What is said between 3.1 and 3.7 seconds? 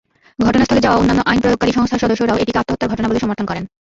সমর্থন করেন।